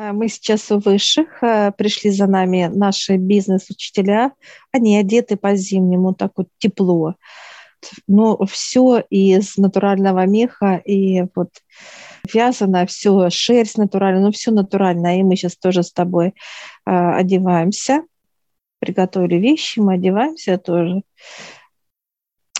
А 0.00 0.12
мы 0.12 0.28
сейчас 0.28 0.70
у 0.70 0.78
высших, 0.78 1.42
а, 1.42 1.72
пришли 1.72 2.10
за 2.12 2.28
нами 2.28 2.70
наши 2.72 3.16
бизнес-учителя, 3.16 4.30
они 4.70 4.96
одеты 4.96 5.36
по-зимнему, 5.36 6.14
так 6.14 6.34
вот 6.36 6.46
тепло. 6.58 7.16
Ну, 8.06 8.38
все 8.46 9.00
из 9.10 9.56
натурального 9.56 10.24
меха, 10.24 10.76
и 10.76 11.24
вот 11.34 11.50
вязано, 12.32 12.86
все, 12.86 13.28
шерсть 13.28 13.76
натуральная, 13.76 14.22
ну, 14.22 14.30
все 14.30 14.52
натуральное. 14.52 15.18
И 15.18 15.24
мы 15.24 15.34
сейчас 15.34 15.56
тоже 15.56 15.82
с 15.82 15.92
тобой 15.92 16.28
э, 16.28 16.32
одеваемся, 16.84 18.04
приготовили 18.78 19.34
вещи, 19.34 19.80
мы 19.80 19.94
одеваемся 19.94 20.58
тоже. 20.58 21.02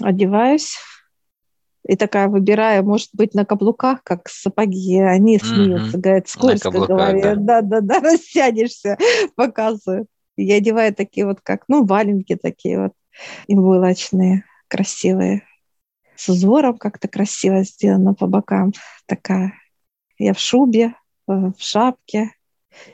Одеваюсь, 0.02 0.76
и 1.88 1.96
такая 1.96 2.28
выбираю, 2.28 2.84
может 2.84 3.08
быть, 3.14 3.32
на 3.32 3.46
каблуках, 3.46 4.02
как 4.04 4.28
сапоги. 4.28 5.00
Они 5.00 5.38
mm-hmm. 5.38 5.44
смеются, 5.44 5.98
говорят, 5.98 6.28
скользко 6.28 6.70
говорят. 6.70 7.44
Да-да-да, 7.46 8.00
растянешься, 8.02 8.98
показывают. 9.34 10.06
Я 10.36 10.56
одеваю 10.56 10.94
такие 10.94 11.24
вот, 11.24 11.40
как, 11.40 11.64
ну, 11.66 11.86
валенки 11.86 12.36
такие 12.36 12.78
вот, 12.78 12.92
ингулочные, 13.46 14.44
красивые. 14.68 15.44
С 16.14 16.28
узором 16.28 16.76
как-то 16.76 17.08
красиво 17.08 17.64
сделано 17.64 18.12
по 18.12 18.26
бокам. 18.26 18.72
Такая. 19.06 19.54
Я 20.18 20.34
в 20.34 20.38
шубе, 20.38 20.92
в 21.26 21.54
шапке. 21.56 22.32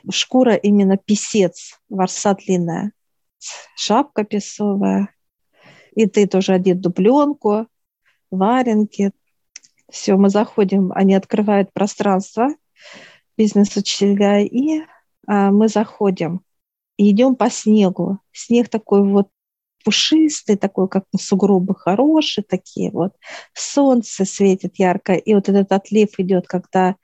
Шкура 0.09 0.55
именно 0.55 0.95
писец, 0.95 1.81
ворса 1.89 2.33
длинная. 2.33 2.93
Шапка 3.75 4.23
песовая. 4.23 5.09
И 5.95 6.05
ты 6.07 6.27
тоже 6.27 6.53
одет 6.53 6.79
дубленку 6.79 7.67
варенки. 8.31 9.11
Все, 9.89 10.15
мы 10.15 10.29
заходим, 10.29 10.91
они 10.93 11.13
открывают 11.13 11.71
пространство, 11.73 12.49
бизнес-учителя, 13.37 14.41
и 14.41 14.81
а, 15.27 15.51
мы 15.51 15.67
заходим 15.67 16.41
идем 16.97 17.35
по 17.35 17.49
снегу. 17.49 18.19
Снег 18.31 18.69
такой 18.69 19.03
вот 19.03 19.29
пушистый, 19.83 20.57
такой, 20.57 20.87
как 20.87 21.05
на 21.13 21.19
сугробы, 21.19 21.75
хороший 21.75 22.43
такие 22.43 22.91
вот. 22.91 23.13
Солнце 23.53 24.25
светит 24.25 24.79
ярко, 24.79 25.13
и 25.13 25.33
вот 25.33 25.47
этот 25.49 25.71
отлив 25.71 26.09
идет, 26.17 26.47
когда 26.47 26.95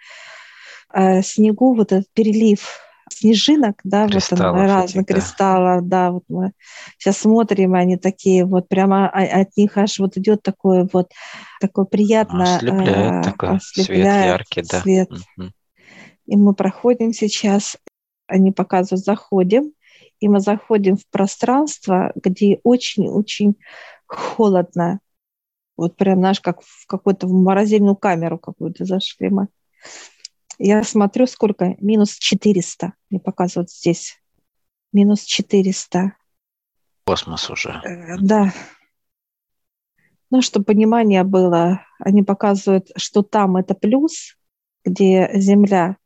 э, 0.94 1.22
снегу 1.22 1.76
вот 1.76 1.92
этот 1.92 2.12
перелив 2.14 2.80
снежинок, 3.22 3.80
да, 3.84 4.08
кристаллов 4.08 4.60
вот 4.60 4.68
разных 4.68 5.04
этих, 5.04 5.16
кристаллов, 5.16 5.88
да. 5.88 6.06
да, 6.06 6.12
вот 6.12 6.24
мы 6.28 6.52
сейчас 6.98 7.18
смотрим, 7.20 7.76
они 7.76 7.98
такие 7.98 8.46
вот 8.46 8.68
прямо 8.68 9.08
от 9.08 9.56
них 9.56 9.78
аж 9.78 10.00
вот 10.00 10.18
идет 10.18 10.42
такое 10.42 10.88
вот 10.92 11.12
такое 11.60 11.86
приятное, 11.86 12.58
ослепляет, 12.58 13.26
э, 13.26 13.30
такой 13.30 13.50
ослепляет 13.58 13.86
свет 13.86 14.26
яркий, 14.26 14.62
да. 14.70 14.82
Свет. 14.82 15.12
Угу. 15.12 15.52
И 16.28 16.36
мы 16.36 16.54
проходим 16.54 17.14
сейчас, 17.14 17.78
они 18.28 18.52
показывают, 18.52 19.04
заходим, 19.04 19.74
и 20.20 20.28
мы 20.28 20.40
заходим 20.40 20.98
в 20.98 21.08
пространство, 21.10 22.12
где 22.16 22.60
очень-очень 22.64 23.56
холодно. 24.06 25.00
Вот 25.78 25.96
прям, 25.96 26.20
знаешь, 26.20 26.42
как 26.42 26.62
в 26.62 26.86
какую-то 26.88 27.28
морозильную 27.28 27.96
камеру 27.96 28.38
какую-то 28.38 28.86
зашли 28.86 29.30
мы. 29.30 29.48
Я 30.64 30.84
смотрю, 30.84 31.26
сколько? 31.26 31.76
Минус 31.80 32.20
400. 32.20 32.94
Мне 33.10 33.20
показывают 33.20 33.72
здесь. 33.72 34.22
Минус 34.94 35.24
400. 35.24 36.14
Космос 37.04 37.50
уже. 37.50 37.82
Э, 37.84 38.18
да. 38.20 38.54
Ну, 40.30 40.44
чтобы 40.44 40.66
понимание 40.66 41.24
было, 41.24 41.84
они 41.98 42.22
показывают, 42.22 42.92
что 42.96 43.24
там 43.24 43.58
это 43.58 43.74
плюс, 43.74 44.38
где 44.86 45.32
Земля 45.34 45.98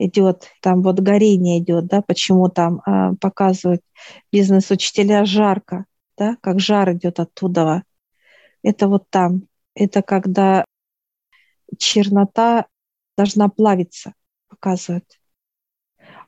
идет, 0.00 0.48
там 0.60 0.82
вот 0.82 0.98
горение 0.98 1.60
идет, 1.60 1.86
да, 1.86 2.02
почему 2.02 2.48
там 2.48 2.82
а, 2.84 3.14
показывают 3.14 3.82
бизнес-учителя 4.32 5.24
жарко, 5.24 5.86
да, 6.18 6.36
как 6.40 6.58
жар 6.58 6.94
идет 6.94 7.20
оттуда. 7.20 7.84
Это 8.64 8.88
вот 8.88 9.08
там. 9.08 9.44
Это 9.76 10.02
когда 10.02 10.64
чернота 11.78 12.66
должна 13.16 13.48
плавиться, 13.48 14.14
показывают. 14.48 15.20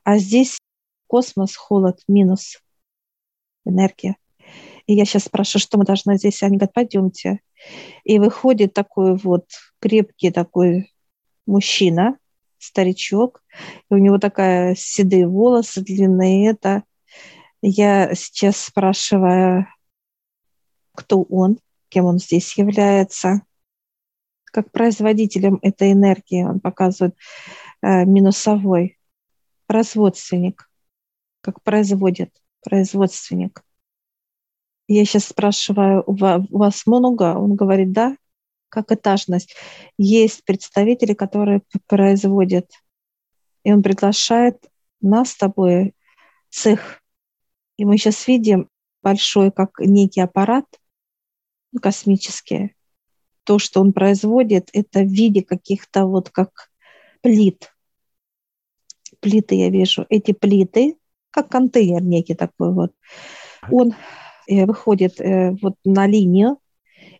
А 0.05 0.19
здесь 0.19 0.59
космос, 1.07 1.57
холод, 1.57 2.01
минус 2.09 2.63
энергия. 3.65 4.17
И 4.87 4.95
я 4.95 5.05
сейчас 5.05 5.25
спрашиваю, 5.25 5.61
что 5.61 5.79
мы 5.79 5.85
должны 5.85 6.17
здесь? 6.17 6.43
Они 6.43 6.57
говорят, 6.57 6.73
пойдемте. 6.73 7.41
И 8.05 8.19
выходит 8.19 8.73
такой 8.73 9.17
вот 9.17 9.47
крепкий 9.81 10.31
такой 10.31 10.93
мужчина, 11.47 12.19
старичок, 12.59 13.43
и 13.91 13.95
у 13.95 13.99
него 13.99 14.19
такая 14.19 14.75
седые 14.75 15.29
волосы 15.29 15.83
длинные. 15.83 16.51
Это 16.51 16.85
я 17.61 18.15
сейчас 18.15 18.57
спрашиваю, 18.57 19.67
кто 20.95 21.23
он, 21.23 21.59
кем 21.89 22.07
он 22.07 22.19
здесь 22.19 22.57
является 22.57 23.43
как 24.51 24.71
производителем 24.71 25.59
этой 25.63 25.93
энергии, 25.93 26.45
он 26.45 26.61
показывает 26.61 27.17
э, 27.83 28.05
минусовой, 28.05 28.99
производственник, 29.67 30.71
как 31.41 31.63
производит, 31.63 32.31
производственник. 32.63 33.63
Я 34.87 35.05
сейчас 35.05 35.27
спрашиваю, 35.27 36.03
у 36.07 36.15
вас 36.59 36.87
много? 36.87 37.35
Он 37.39 37.55
говорит, 37.55 37.93
да, 37.93 38.17
как 38.69 38.91
этажность. 38.93 39.55
Есть 39.99 40.45
представители, 40.45 41.15
которые 41.15 41.63
производят. 41.87 42.71
И 43.65 43.73
он 43.73 43.83
приглашает 43.83 44.67
нас 45.01 45.31
с 45.31 45.37
тобой, 45.37 45.95
цех. 46.49 47.03
И 47.77 47.85
мы 47.85 47.99
сейчас 47.99 48.27
видим 48.27 48.69
большой, 49.03 49.51
как 49.51 49.79
некий 49.81 50.21
аппарат 50.21 50.65
космический, 51.81 52.75
то, 53.49 53.59
что 53.59 53.81
он 53.81 53.95
производит, 53.95 54.69
это 54.75 55.01
в 55.01 55.09
виде 55.09 55.43
каких-то 55.43 56.05
вот 56.05 56.29
как 56.29 56.69
плит. 57.23 57.73
Плиты 59.21 59.55
я 59.55 59.71
вижу. 59.71 60.05
Эти 60.11 60.33
плиты, 60.33 60.99
как 61.31 61.49
контейнер 61.49 62.03
некий 62.03 62.35
такой 62.35 62.75
вот, 62.75 62.93
он 63.71 63.95
э, 64.47 64.67
выходит 64.67 65.19
э, 65.19 65.57
вот 65.63 65.77
на 65.83 66.07
линию, 66.07 66.59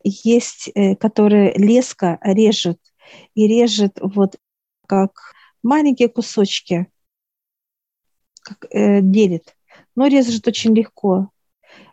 есть, 0.05 0.71
э, 0.75 0.97
который 0.97 1.55
леска 1.57 2.19
режет, 2.21 2.79
и 3.35 3.49
режет 3.49 3.97
вот 3.99 4.37
как 4.87 5.33
маленькие 5.63 6.11
кусочки, 6.11 6.89
как, 8.43 8.67
э, 8.71 9.01
делит. 9.01 9.57
Но 9.97 10.09
режет 10.09 10.47
очень 10.47 10.75
легко. 10.75 11.31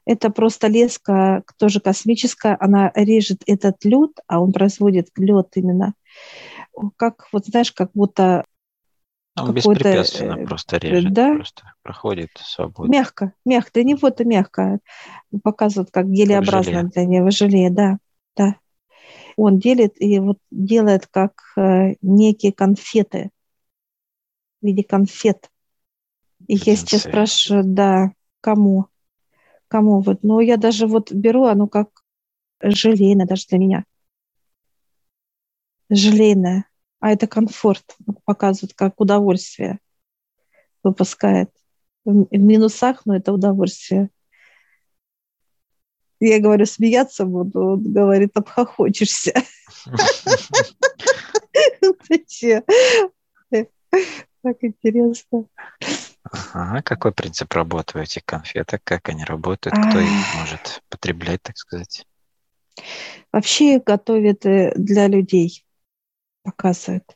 Это 0.06 0.30
просто 0.30 0.68
леска, 0.68 1.44
тоже 1.58 1.80
космическая, 1.80 2.56
она 2.60 2.92
режет 2.94 3.42
этот 3.48 3.84
лед, 3.84 4.12
а 4.28 4.40
он 4.40 4.52
производит 4.52 5.10
лед 5.18 5.48
именно. 5.56 5.94
Как, 6.98 7.28
вот 7.32 7.46
знаешь, 7.48 7.72
как 7.72 7.92
будто 7.94 8.46
он 9.38 9.54
беспрепятственно 9.54 10.40
э, 10.40 10.46
просто 10.46 10.78
режет, 10.78 11.14
да? 11.14 11.34
просто 11.36 11.74
проходит 11.82 12.30
свободно. 12.36 12.92
Мягко, 12.92 13.34
мягко. 13.46 13.72
Для 13.74 13.84
него 13.84 14.08
это 14.08 14.24
мягко. 14.24 14.80
Показывают, 15.44 15.92
как 15.92 16.10
гелеобразно 16.10 16.84
как 16.84 16.92
для 16.92 17.06
него, 17.06 17.32
желе, 17.32 17.70
да, 17.70 17.98
да. 18.38 18.56
Он 19.36 19.60
делит 19.60 20.00
и 20.02 20.20
вот 20.20 20.38
делает 20.52 21.08
как 21.08 21.34
э, 21.58 21.96
некие 22.02 22.54
конфеты 22.54 23.32
в 24.62 24.66
виде 24.66 24.84
конфет. 24.84 25.50
И 26.48 26.56
я 26.56 26.76
сейчас 26.78 27.02
спрашиваю, 27.02 27.64
да, 27.66 28.12
кому? 28.40 28.88
Кому 29.68 30.02
вот. 30.02 30.24
Но 30.24 30.42
я 30.42 30.58
даже 30.58 30.88
вот 30.88 31.12
беру, 31.12 31.46
оно 31.46 31.68
как 31.68 31.90
желейное 32.62 33.26
даже 33.26 33.48
для 33.48 33.58
меня. 33.58 33.86
Желейное. 35.90 36.66
А 37.00 37.12
это 37.12 37.28
комфорт. 37.28 37.96
Показывает 38.26 38.74
как 38.74 39.00
удовольствие. 39.00 39.80
Выпускает. 40.84 41.52
В 42.04 42.28
минусах, 42.38 43.06
но 43.06 43.16
это 43.16 43.34
удовольствие. 43.34 44.10
Я 46.20 46.40
говорю, 46.40 46.66
смеяться 46.66 47.26
буду. 47.26 47.60
Он 47.60 47.84
говорит, 47.84 48.38
обхохочешься. 48.38 49.34
Зачем? 52.10 52.64
Так 54.42 54.58
интересно. 54.62 55.48
Ага, 56.32 56.82
какой 56.82 57.12
принцип 57.12 57.54
работы 57.54 58.00
у 58.00 58.02
этих 58.02 58.26
конфеток, 58.26 58.82
как 58.84 59.10
они 59.10 59.24
работают, 59.24 59.78
кто 59.78 60.00
их 60.00 60.36
может 60.40 60.82
потреблять, 60.90 61.42
так 61.44 61.58
сказать? 61.58 62.06
Вообще 63.32 63.80
готовят 63.80 64.46
э, 64.46 64.74
для 64.76 65.08
людей, 65.08 65.66
показывают. 66.44 67.16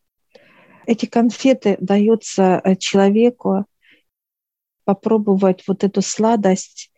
Эти 0.85 1.05
конфеты 1.05 1.77
даются 1.79 2.61
э, 2.63 2.75
человеку 2.75 3.65
попробовать 4.83 5.63
вот 5.67 5.83
эту 5.83 6.01
сладость, 6.01 6.91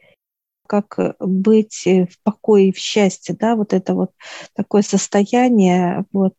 как 0.67 0.99
э, 0.99 1.13
быть 1.19 1.85
в 1.85 2.21
покое, 2.23 2.73
в 2.73 2.77
счастье, 2.77 3.35
да, 3.39 3.55
вот 3.55 3.73
это 3.73 3.93
вот 3.95 4.11
такое 4.53 4.81
состояние, 4.81 6.05
вот 6.11 6.33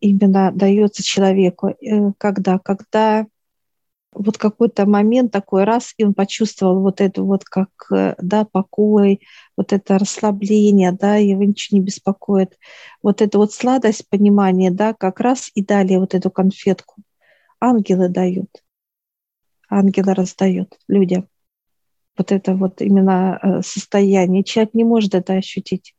именно 0.00 0.52
дается 0.52 1.02
человеку, 1.02 1.74
когда, 2.18 2.58
когда 2.58 3.26
вот 4.12 4.38
какой-то 4.38 4.86
момент 4.86 5.32
такой 5.32 5.64
раз, 5.64 5.94
и 5.96 6.04
он 6.04 6.14
почувствовал 6.14 6.80
вот 6.80 7.00
это 7.00 7.22
вот 7.22 7.44
как, 7.44 7.70
э, 7.92 8.14
да, 8.20 8.44
покой, 8.44 9.20
вот 9.56 9.72
это 9.72 9.98
расслабление, 9.98 10.92
да, 10.92 11.16
его 11.16 11.44
ничего 11.44 11.78
не 11.78 11.84
беспокоит. 11.84 12.58
Вот 13.02 13.22
эта 13.22 13.38
вот 13.38 13.52
сладость 13.52 14.08
понимания, 14.08 14.70
да, 14.70 14.94
как 14.94 15.20
раз 15.20 15.50
и 15.54 15.64
далее 15.64 16.00
вот 16.00 16.14
эту 16.14 16.30
конфетку. 16.30 16.96
Ангелы 17.60 18.08
дают. 18.08 18.50
Ангелы 19.68 20.14
раздают 20.14 20.76
людям. 20.88 21.28
Вот 22.16 22.32
это 22.32 22.54
вот 22.54 22.82
именно 22.82 23.38
э, 23.40 23.62
состояние. 23.62 24.42
Человек 24.42 24.74
не 24.74 24.84
может 24.84 25.14
это 25.14 25.34
ощутить. 25.34 25.94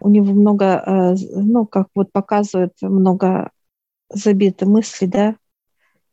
У 0.00 0.08
него 0.08 0.32
много, 0.32 0.64
э, 0.64 1.14
ну, 1.34 1.66
как 1.66 1.88
вот 1.94 2.10
показывает, 2.10 2.72
много 2.80 3.50
забиты 4.10 4.64
мысли, 4.64 5.06
да, 5.06 5.36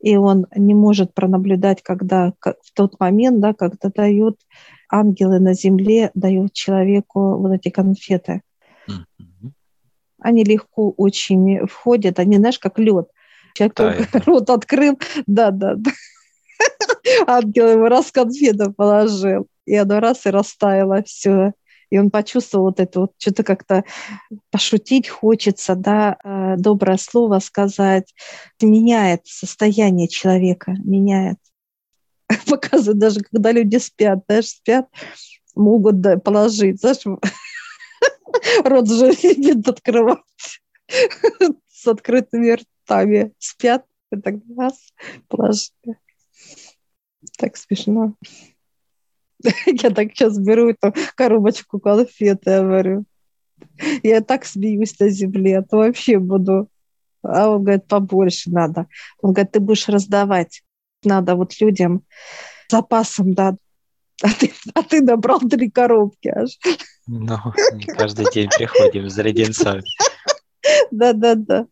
и 0.05 0.17
он 0.17 0.45
не 0.55 0.75
может 0.75 1.15
пронаблюдать, 1.15 1.81
когда 1.81 2.31
в 2.39 2.71
тот 2.75 2.99
момент, 2.99 3.39
да, 3.39 3.55
когда 3.55 3.89
дают 3.89 4.37
ангелы 4.87 5.39
на 5.39 5.55
земле, 5.55 6.11
дают 6.13 6.53
человеку 6.53 7.37
вот 7.37 7.53
эти 7.53 7.69
конфеты. 7.69 8.43
Mm-hmm. 8.87 9.49
Они 10.21 10.43
легко 10.43 10.91
очень 10.91 11.65
входят, 11.65 12.19
они, 12.19 12.37
знаешь, 12.37 12.59
как 12.59 12.77
лед. 12.77 13.07
Человек 13.55 13.73
Тает. 13.73 14.11
только 14.11 14.25
рот 14.29 14.49
открыл, 14.51 14.99
да, 15.25 15.49
да, 15.49 15.73
да. 15.75 15.91
Ангел 17.25 17.69
ему 17.69 17.85
раз 17.87 18.11
конфету 18.11 18.71
положил, 18.73 19.47
и 19.65 19.75
оно 19.75 19.99
раз 19.99 20.27
и 20.27 20.29
растаяло 20.29 21.01
все. 21.01 21.53
И 21.89 21.97
он 21.97 22.09
почувствовал 22.09 22.65
вот 22.65 22.79
это 22.79 23.01
вот, 23.01 23.11
что-то 23.17 23.43
как-то 23.43 23.83
пошутить 24.51 25.07
хочется, 25.07 25.75
да, 25.75 26.17
э, 26.23 26.55
доброе 26.57 26.97
слово 26.97 27.39
сказать. 27.39 28.13
Меняет 28.61 29.21
состояние 29.25 30.07
человека, 30.07 30.73
меняет. 30.83 31.37
Показывает 32.49 32.99
даже, 32.99 33.19
когда 33.21 33.51
люди 33.51 33.77
спят, 33.77 34.23
знаешь, 34.27 34.47
спят, 34.47 34.87
могут 35.55 36.01
да, 36.01 36.17
положить, 36.17 36.81
знаешь, 36.81 37.03
рот 38.63 38.87
же 38.87 39.11
нет 39.37 39.67
открывать 39.67 40.19
с 41.67 41.87
открытыми 41.87 42.57
ртами. 42.83 43.33
Спят, 43.39 43.85
и 44.11 44.17
так 44.17 44.35
раз 44.57 44.93
положили. 45.27 45.99
Так 47.37 47.57
смешно. 47.57 48.15
Я 49.65 49.89
так 49.89 50.09
сейчас 50.11 50.37
беру 50.37 50.69
эту 50.69 50.93
коробочку 51.15 51.79
конфет 51.79 52.41
и 52.45 52.49
говорю. 52.49 53.05
Я 54.03 54.21
так 54.21 54.45
смеюсь 54.45 54.97
на 54.99 55.09
земле, 55.09 55.59
а 55.59 55.63
то 55.63 55.77
вообще 55.77 56.19
буду. 56.19 56.69
А 57.23 57.49
он 57.49 57.63
говорит, 57.63 57.87
побольше 57.87 58.51
надо. 58.51 58.87
Он 59.21 59.33
говорит, 59.33 59.51
ты 59.51 59.59
будешь 59.59 59.87
раздавать. 59.87 60.61
Надо 61.03 61.35
вот 61.35 61.59
людям 61.59 62.03
запасом, 62.69 63.33
да. 63.33 63.55
А 64.21 64.29
ты, 64.29 64.53
а 64.73 64.81
ты 64.81 65.01
набрал 65.01 65.39
три 65.39 65.69
коробки 65.69 66.29
аж. 66.29 66.57
Ну, 67.07 67.37
не 67.73 67.85
каждый 67.85 68.25
день 68.31 68.49
приходим 68.55 69.09
за 69.09 69.23
леденцами. 69.23 69.83
Да-да-да. 70.91 71.67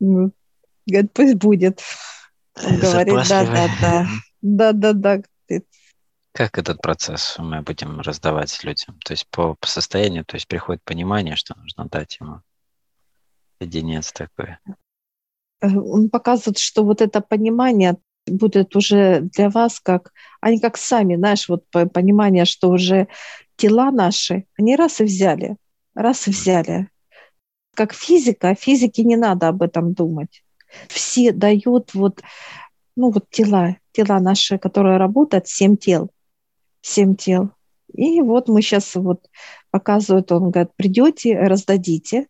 Говорит, 0.00 1.12
пусть 1.12 1.34
будет. 1.34 1.82
Он 2.64 2.78
говорит, 2.78 3.28
да-да-да. 3.28 4.06
Да-да-да. 4.42 5.22
Как 6.36 6.58
этот 6.58 6.82
процесс 6.82 7.36
мы 7.38 7.62
будем 7.62 8.00
раздавать 8.00 8.64
людям? 8.64 8.98
То 9.04 9.12
есть 9.12 9.24
по, 9.30 9.54
по 9.54 9.68
состоянию, 9.68 10.24
то 10.24 10.34
есть 10.34 10.48
приходит 10.48 10.82
понимание, 10.82 11.36
что 11.36 11.56
нужно 11.56 11.86
дать 11.86 12.18
ему 12.18 12.40
единец 13.60 14.10
такой. 14.12 14.56
Э, 15.60 15.68
он 15.68 16.10
показывает, 16.10 16.58
что 16.58 16.82
вот 16.82 17.00
это 17.00 17.20
понимание 17.20 17.98
будет 18.26 18.74
уже 18.74 19.20
для 19.20 19.48
вас 19.48 19.78
как, 19.78 20.12
они 20.40 20.58
как 20.58 20.76
сами, 20.76 21.14
знаешь, 21.14 21.48
вот 21.48 21.66
понимание, 21.70 22.46
что 22.46 22.70
уже 22.70 23.06
тела 23.54 23.92
наши, 23.92 24.46
они 24.58 24.74
раз 24.74 25.00
и 25.00 25.04
взяли, 25.04 25.56
раз 25.94 26.26
и 26.26 26.32
взяли. 26.32 26.88
Как 27.76 27.94
физика, 27.94 28.56
физике 28.56 29.04
не 29.04 29.14
надо 29.14 29.46
об 29.46 29.62
этом 29.62 29.92
думать. 29.92 30.42
Все 30.88 31.30
дают 31.30 31.94
вот, 31.94 32.22
ну 32.96 33.12
вот 33.12 33.30
тела, 33.30 33.76
тела 33.92 34.18
наши, 34.18 34.58
которые 34.58 34.96
работают, 34.96 35.46
семь 35.46 35.76
тел 35.76 36.10
семь 36.84 37.16
тел. 37.16 37.50
И 37.92 38.20
вот 38.20 38.48
мы 38.48 38.60
сейчас 38.60 38.94
вот 38.94 39.26
показывают, 39.70 40.30
он 40.32 40.50
говорит, 40.50 40.72
придете, 40.76 41.38
раздадите. 41.38 42.26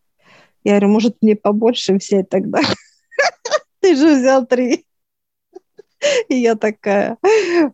Я 0.62 0.72
говорю, 0.72 0.88
может, 0.88 1.16
мне 1.20 1.36
побольше 1.36 1.94
взять 1.94 2.28
тогда? 2.28 2.60
Ты 3.80 3.96
же 3.96 4.16
взял 4.16 4.46
три. 4.46 4.86
И 6.28 6.36
я 6.36 6.54
такая, 6.54 7.16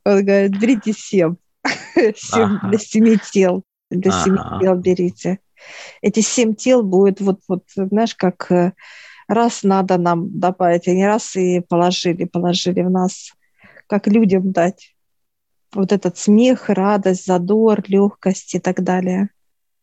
он 0.05 0.25
говорит, 0.25 0.59
берите 0.59 0.93
семь. 0.93 1.37
Семь 2.17 2.59
для 2.71 2.79
семи 2.79 3.19
тел. 3.33 3.65
Для 3.91 4.13
семи 4.13 4.39
тел 4.61 4.77
берите. 4.77 5.41
Эти 6.01 6.21
семь 6.21 6.55
тел 6.55 6.83
будет 6.83 7.21
вот, 7.21 7.41
вот, 7.49 7.65
знаешь, 7.75 8.15
как 8.15 8.51
э, 8.51 8.73
раз 9.29 9.63
надо 9.63 9.99
нам 9.99 10.39
добавить, 10.39 10.89
они 10.89 11.05
раз 11.05 11.37
и 11.37 11.61
положили, 11.61 12.25
положили 12.25 12.81
в 12.81 12.91
нас, 12.91 13.33
как 13.87 14.07
людям 14.07 14.53
дать 14.53 14.95
вот 15.73 15.93
этот 15.93 16.19
смех, 16.19 16.69
радость, 16.69 17.27
задор, 17.27 17.83
легкость 17.87 18.55
и 18.55 18.61
так 18.61 18.83
далее. 18.83 19.31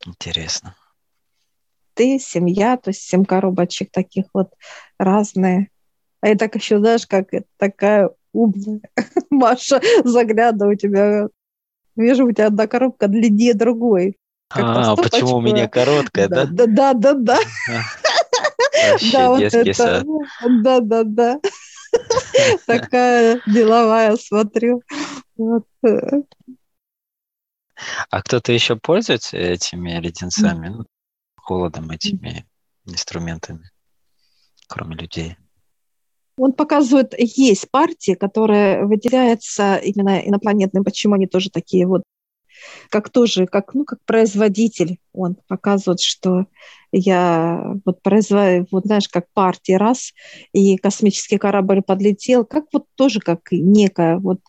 Интересно. 0.06 0.76
Ты, 1.94 2.20
семья, 2.20 2.78
то 2.78 2.92
есть 2.92 3.02
семь 3.02 3.26
коробочек 3.26 3.92
таких 3.92 4.26
вот 4.34 4.54
разные. 5.00 5.70
А 6.22 6.30
я 6.30 6.36
так 6.36 6.56
еще, 6.56 6.80
знаешь, 6.80 7.08
как 7.08 7.30
такая 7.58 8.12
умная 8.34 8.82
Маша 9.30 9.82
заглядываю 10.04 10.76
у 10.76 10.78
тебя. 10.78 11.28
Вижу, 11.96 12.28
у 12.28 12.32
тебя 12.32 12.48
одна 12.48 12.68
коробка 12.68 13.08
длиннее 13.08 13.56
другой. 13.56 14.18
А, 14.50 14.96
почему 14.96 15.38
у 15.38 15.42
меня 15.42 15.68
короткая, 15.68 16.28
да? 16.28 16.46
Да, 16.46 16.66
да, 16.68 16.94
да, 16.94 17.14
да. 17.14 17.40
Да, 19.12 19.38
детский 19.38 19.74
сад. 19.74 20.06
Да, 20.48 20.80
да, 20.80 21.04
да. 21.04 21.40
Такая 22.66 23.42
деловая, 23.46 24.16
смотрю. 24.16 24.82
А 28.10 28.22
кто-то 28.24 28.52
еще 28.52 28.76
пользуется 28.76 29.38
этими 29.38 29.92
леденцами, 30.00 30.70
ну, 30.70 30.86
холодом, 31.36 31.92
этими 31.92 32.46
инструментами, 32.86 33.70
кроме 34.68 34.96
людей? 34.96 35.38
Он 36.38 36.54
показывает, 36.54 37.14
есть 37.18 37.70
партии, 37.72 38.14
которые 38.14 38.86
выделяются 38.86 39.78
именно 39.78 40.20
инопланетным, 40.20 40.84
почему 40.84 41.16
они 41.16 41.26
тоже 41.28 41.50
такие 41.50 41.88
вот 41.88 42.04
как 42.90 43.10
тоже, 43.10 43.48
как, 43.48 43.74
ну, 43.74 43.86
как 43.86 44.00
производитель, 44.06 44.98
он 45.14 45.38
показывает, 45.48 46.00
что 46.00 46.46
я 46.92 47.74
вот 47.86 48.02
произвожу, 48.02 48.68
вот 48.72 48.86
знаешь, 48.86 49.10
как 49.10 49.26
партии 49.34 49.74
раз, 49.74 50.14
и 50.54 50.78
космический 50.78 51.38
корабль 51.38 51.82
подлетел, 51.82 52.46
как 52.46 52.66
вот 52.72 52.86
тоже 52.96 53.20
как 53.20 53.52
некая 53.52 54.18
вот 54.18 54.40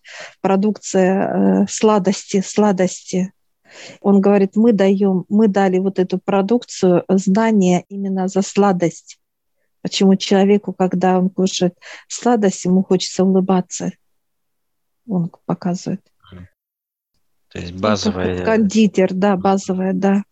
продукция 0.40 1.62
э, 1.62 1.66
сладости, 1.68 2.40
сладости. 2.40 3.32
Он 4.00 4.20
говорит, 4.20 4.56
мы 4.56 4.72
даем, 4.72 5.24
мы 5.28 5.48
дали 5.48 5.78
вот 5.78 5.98
эту 5.98 6.18
продукцию 6.18 7.04
знания 7.08 7.84
именно 7.88 8.28
за 8.28 8.42
сладость. 8.42 9.18
Почему 9.82 10.16
человеку, 10.16 10.72
когда 10.72 11.18
он 11.18 11.30
кушает 11.30 11.74
сладость, 12.08 12.64
ему 12.64 12.82
хочется 12.82 13.24
улыбаться. 13.24 13.92
Он 15.06 15.30
показывает. 15.46 16.02
То 17.52 17.58
есть 17.58 17.72
базовая... 17.72 18.40
Ну, 18.40 18.44
кондитер, 18.44 19.14
да, 19.14 19.36
базовая, 19.36 19.92
да. 19.92 20.22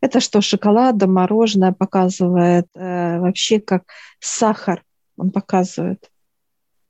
Это 0.00 0.20
что, 0.20 0.42
шоколада, 0.42 1.06
мороженое 1.06 1.72
показывает, 1.72 2.66
э, 2.74 3.18
вообще 3.20 3.60
как 3.60 3.84
сахар 4.20 4.84
он 5.16 5.30
показывает. 5.30 6.10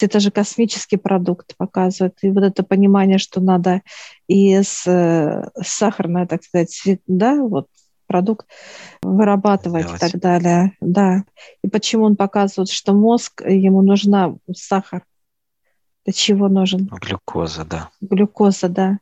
Это 0.01 0.19
же 0.19 0.33
космический 0.33 0.97
продукт 0.97 1.57
показывает. 1.57 2.17
И 2.23 2.31
вот 2.31 2.43
это 2.43 2.65
понимание, 2.65 3.19
что 3.19 3.41
надо 3.41 3.83
из 4.27 4.85
э, 4.87 5.49
сахарной, 5.63 6.27
так 6.27 6.43
сказать, 6.43 6.99
да, 7.07 7.37
вот 7.37 7.69
продукт 8.09 8.49
вырабатывать 9.03 9.87
Делать. 9.87 10.03
и 10.03 10.11
так 10.11 10.21
далее. 10.21 10.73
Да. 10.81 11.25
И 11.63 11.69
почему 11.69 12.05
он 12.07 12.17
показывает, 12.17 12.69
что 12.69 12.93
мозг, 12.93 13.43
ему 13.47 13.83
нужна 13.83 14.35
сахар. 14.53 15.05
Для 16.05 16.13
чего 16.13 16.49
нужен? 16.49 16.91
Глюкоза, 17.01 17.65
да. 17.65 17.91
Глюкоза, 18.01 18.69
да 18.69 18.99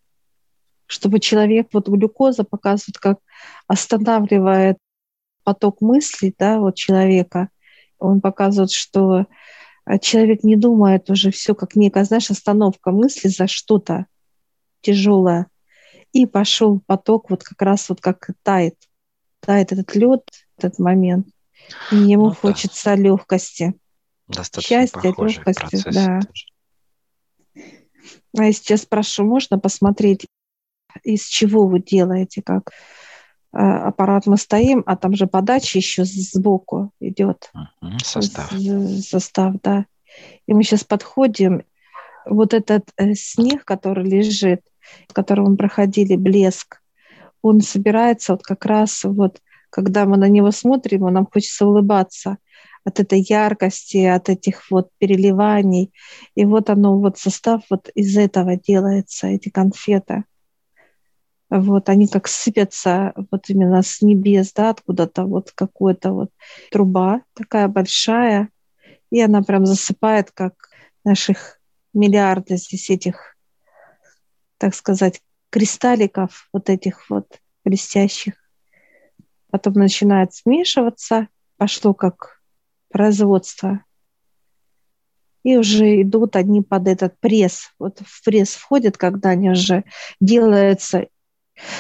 чтобы 0.93 1.21
человек, 1.21 1.69
вот 1.73 1.89
глюкоза 1.89 2.45
показывает, 2.45 2.99
как 2.99 3.19
останавливает 3.67 4.77
поток 5.43 5.81
мыслей 5.81 6.35
да, 6.39 6.59
вот 6.59 6.77
человека. 6.77 7.49
Он 7.99 8.21
показывает, 8.21 8.71
что 8.71 9.27
э, 9.87 9.99
человек 10.01 10.45
не 10.45 10.55
думает 10.57 11.09
уже 11.09 11.31
все 11.31 11.55
как 11.55 11.77
некая, 11.77 12.05
знаешь, 12.05 12.31
остановка 12.31 12.91
мысли 12.91 13.29
за 13.29 13.47
что-то 13.47 14.05
тяжелое. 14.83 15.47
И 16.13 16.27
пошел 16.27 16.81
поток 16.87 17.31
вот 17.31 17.43
как 17.43 17.63
раз 17.63 17.89
вот 17.89 18.03
как 18.03 18.29
тает. 18.43 18.77
Тает 19.41 19.73
этот 19.73 19.95
лед, 19.95 20.29
этот 20.59 20.79
момент. 20.79 21.27
И 21.91 21.97
ему 21.97 22.27
ну, 22.27 22.35
хочется 22.35 22.91
да. 22.91 22.97
легкости. 22.97 23.73
Достаточно 24.29 24.77
Счастья, 24.77 25.01
легкости, 25.09 25.91
да. 25.91 26.21
А 28.37 28.45
я 28.45 28.53
сейчас 28.53 28.83
спрошу, 28.83 29.25
можно 29.25 29.59
посмотреть, 29.59 30.27
из 31.03 31.25
чего 31.27 31.67
вы 31.67 31.81
делаете, 31.81 32.43
как 32.43 32.71
э, 33.53 33.59
аппарат 33.59 34.27
мы 34.27 34.37
стоим, 34.37 34.83
а 34.87 34.97
там 34.97 35.15
же 35.15 35.27
подача 35.27 35.79
еще 35.79 36.05
сбоку 36.05 36.91
идет. 37.01 37.51
Состав. 38.05 38.53
Состав, 39.03 39.55
да. 39.63 39.87
И 40.47 40.55
мы 40.55 40.63
сейчас 40.63 40.85
подходим, 40.85 41.63
вот 42.27 42.55
этот 42.55 42.91
э, 42.97 43.15
снег, 43.15 43.65
который 43.65 44.05
лежит, 44.05 44.61
в 45.09 45.13
котором 45.13 45.53
мы 45.53 45.57
проходили 45.57 46.17
блеск, 46.17 46.81
он 47.43 47.61
собирается 47.61 48.33
вот 48.33 48.43
как 48.43 48.65
раз 48.65 49.05
вот, 49.05 49.41
когда 49.71 50.05
мы 50.05 50.17
на 50.17 50.29
него 50.29 50.51
смотрим, 50.51 51.03
нам 51.13 51.27
хочется 51.27 51.67
улыбаться 51.67 52.39
от 52.85 53.01
этой 53.01 53.21
яркости, 53.21 54.05
от 54.05 54.29
этих 54.29 54.71
вот 54.71 54.91
переливаний. 54.99 55.93
И 56.35 56.45
вот 56.45 56.71
оно, 56.71 56.99
вот 56.99 57.19
состав 57.19 57.63
вот 57.71 57.89
из 57.95 58.17
этого 58.17 58.57
делается, 58.57 59.29
эти 59.29 59.49
конфеты. 59.49 60.25
Вот 61.55 61.91
они 61.91 62.09
как 62.09 62.29
сыпятся 62.29 63.13
вот 63.31 63.51
именно 63.51 63.83
с 63.83 64.01
небес, 64.01 64.55
да, 64.55 64.71
откуда-то 64.71 65.27
вот 65.27 65.53
какая-то 65.53 66.13
вот 66.13 66.31
труба 66.71 67.21
такая 67.35 67.69
большая, 67.69 68.49
и 69.11 69.21
она 69.21 69.43
прям 69.43 69.67
засыпает, 69.67 70.31
как 70.31 70.71
наших 71.05 71.61
миллиарды 71.93 72.57
здесь 72.57 72.89
этих, 72.89 73.37
так 74.57 74.75
сказать, 74.75 75.21
кристалликов 75.51 76.49
вот 76.55 76.71
этих 76.71 77.11
вот 77.11 77.39
блестящих. 77.67 78.33
Потом 79.51 79.75
начинает 79.75 80.33
смешиваться, 80.33 81.29
пошло 81.59 81.93
как 81.93 82.41
производство. 82.89 83.85
И 85.43 85.59
уже 85.59 86.01
идут 86.01 86.35
они 86.37 86.63
под 86.63 86.89
этот 86.89 87.21
пресс. 87.21 87.75
Вот 87.79 88.01
в 88.01 88.25
пресс 88.25 88.55
входят, 88.55 88.97
когда 88.97 89.31
они 89.31 89.51
уже 89.51 89.85
делаются, 90.19 91.09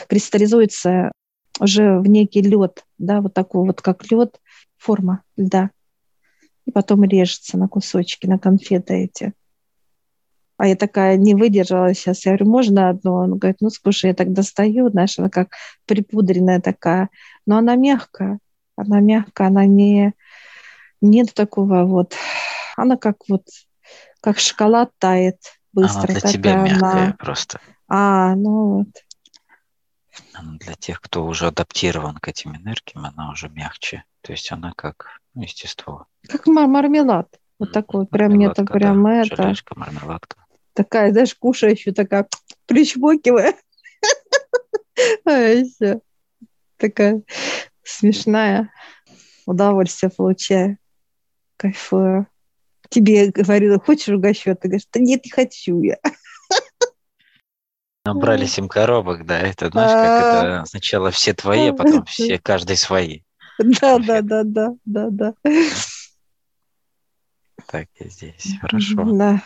кристаллизуется 0.08 1.12
уже 1.60 1.98
в 1.98 2.06
некий 2.06 2.42
лед, 2.42 2.84
да, 2.98 3.20
вот 3.20 3.34
такой 3.34 3.66
вот 3.66 3.80
как 3.82 4.10
лед, 4.10 4.40
форма 4.78 5.22
льда. 5.36 5.70
И 6.64 6.70
потом 6.70 7.04
режется 7.04 7.58
на 7.58 7.68
кусочки, 7.68 8.26
на 8.26 8.38
конфеты 8.38 8.94
эти. 8.94 9.32
А 10.62 10.66
я 10.68 10.76
такая 10.76 11.16
не 11.16 11.34
выдержала 11.34 11.92
сейчас. 11.92 12.24
Я 12.24 12.32
говорю, 12.32 12.50
можно 12.50 12.88
одну? 12.88 13.14
Он 13.14 13.36
говорит, 13.36 13.56
ну, 13.60 13.70
слушай, 13.70 14.06
я 14.06 14.14
так 14.14 14.32
достаю, 14.32 14.90
знаешь, 14.90 15.18
она 15.18 15.28
как 15.28 15.48
припудренная 15.86 16.60
такая. 16.60 17.08
Но 17.46 17.58
она 17.58 17.74
мягкая. 17.74 18.38
Она 18.76 19.00
мягкая, 19.00 19.48
она 19.48 19.66
не... 19.66 20.14
Нет 21.00 21.34
такого 21.34 21.82
вот... 21.84 22.14
Она 22.76 22.96
как 22.96 23.16
вот... 23.28 23.42
Как 24.20 24.38
шоколад 24.38 24.92
тает 24.98 25.38
быстро. 25.72 26.12
Она 26.12 26.20
для 26.20 26.30
тебя 26.30 26.54
мягкая 26.62 26.90
она... 26.90 27.16
просто. 27.18 27.60
А, 27.88 28.36
ну 28.36 28.76
вот. 28.76 28.88
Она 30.34 30.58
для 30.58 30.74
тех, 30.74 31.00
кто 31.00 31.24
уже 31.24 31.46
адаптирован 31.46 32.16
к 32.16 32.28
этим 32.28 32.56
энергиям, 32.56 33.06
она 33.06 33.30
уже 33.30 33.48
мягче. 33.48 34.04
То 34.20 34.32
есть 34.32 34.52
она 34.52 34.72
как 34.76 35.20
ну, 35.34 35.42
естество. 35.42 36.06
Как 36.28 36.46
мармелад. 36.46 37.28
Вот 37.58 37.72
такой, 37.72 38.06
прям 38.06 38.34
нет, 38.34 38.56
прям 38.70 39.04
да, 39.04 39.22
это. 39.22 39.42
Желешка, 39.44 39.78
мармеладка 39.78 40.42
такая, 40.74 41.12
знаешь, 41.12 41.34
кушающая, 41.34 41.92
такая 41.92 42.26
причмокивая. 42.66 43.54
Такая 46.76 47.22
смешная. 47.84 48.72
Удовольствие 49.46 50.10
получаю. 50.10 50.78
Кайфую. 51.56 52.26
Тебе 52.88 53.30
говорила, 53.30 53.78
хочешь 53.78 54.08
угощу? 54.08 54.56
Ты 54.56 54.68
говоришь, 54.68 54.88
да 54.92 55.00
нет, 55.00 55.24
не 55.24 55.30
хочу 55.30 55.80
я. 55.80 55.98
Набрали 58.04 58.46
семь 58.46 58.66
коробок, 58.66 59.24
да, 59.26 59.38
это, 59.38 59.70
знаешь, 59.70 59.92
как 59.92 60.20
это 60.20 60.64
сначала 60.66 61.10
все 61.12 61.34
твои, 61.34 61.68
а 61.68 61.72
потом 61.72 62.04
все, 62.04 62.38
каждый 62.38 62.76
свои. 62.76 63.20
Да, 63.58 63.98
да, 64.06 64.22
да, 64.22 64.42
да, 64.44 64.74
да, 64.84 65.08
да. 65.10 65.34
Так, 67.66 67.88
я 68.00 68.08
здесь, 68.08 68.56
хорошо. 68.60 69.04
Да. 69.04 69.42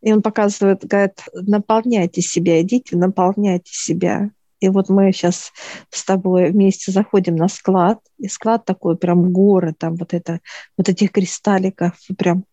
И 0.00 0.12
он 0.12 0.22
показывает, 0.22 0.84
говорит, 0.84 1.20
наполняйте 1.32 2.22
себя, 2.22 2.62
идите, 2.62 2.96
наполняйте 2.96 3.72
себя. 3.72 4.30
И 4.60 4.68
вот 4.68 4.88
мы 4.88 5.12
сейчас 5.12 5.52
с 5.90 6.04
тобой 6.04 6.50
вместе 6.50 6.90
заходим 6.90 7.36
на 7.36 7.48
склад, 7.48 8.00
и 8.18 8.28
склад 8.28 8.64
такой, 8.64 8.96
прям 8.96 9.32
горы, 9.32 9.72
там 9.72 9.94
вот 9.96 10.14
это, 10.14 10.40
вот 10.76 10.88
этих 10.88 11.12
кристалликов, 11.12 11.94
прям, 12.16 12.44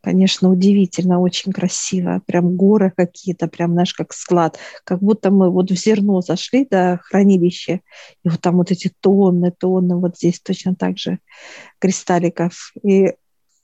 конечно, 0.00 0.50
удивительно, 0.50 1.20
очень 1.20 1.52
красиво, 1.52 2.22
прям 2.26 2.56
горы 2.56 2.92
какие-то, 2.96 3.48
прям, 3.48 3.72
знаешь, 3.72 3.94
как 3.94 4.12
склад, 4.12 4.58
как 4.84 5.00
будто 5.00 5.30
мы 5.30 5.50
вот 5.50 5.70
в 5.70 5.74
зерно 5.74 6.20
зашли 6.20 6.66
до 6.70 7.00
хранилища, 7.02 7.80
и 8.24 8.28
вот 8.28 8.40
там 8.40 8.56
вот 8.56 8.70
эти 8.70 8.92
тонны, 9.00 9.52
тонны, 9.52 9.96
вот 9.96 10.16
здесь 10.16 10.40
точно 10.40 10.74
так 10.74 10.98
же 10.98 11.18
кристалликов. 11.78 12.72
И 12.82 13.14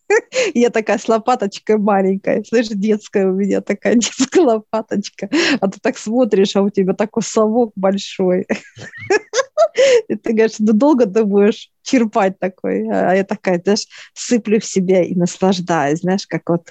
я 0.55 0.71
такая 0.71 0.99
с 0.99 1.09
лопаточкой 1.09 1.79
маленькая, 1.79 2.43
слышь, 2.45 2.69
детская 2.69 3.27
у 3.27 3.33
меня 3.35 3.61
такая 3.61 3.95
детская 3.97 4.41
лопаточка. 4.41 5.29
А 5.61 5.69
ты 5.69 5.79
так 5.81 5.99
смотришь, 5.99 6.57
а 6.57 6.63
у 6.63 6.71
тебя 6.71 6.95
такой 6.95 7.23
совок 7.23 7.73
большой. 7.77 8.47
И 10.09 10.15
ты 10.15 10.33
говоришь, 10.33 10.57
да 10.59 10.73
долго 10.73 11.07
ты 11.07 11.25
будешь 11.25 11.71
черпать 11.83 12.39
такой? 12.39 12.89
А 12.89 13.15
я 13.15 13.25
такая, 13.25 13.61
знаешь, 13.61 13.87
сыплю 14.15 14.61
в 14.61 14.65
себя 14.65 15.03
и 15.03 15.15
наслаждаюсь, 15.15 16.01
знаешь, 16.01 16.27
как 16.29 16.49
вот 16.49 16.69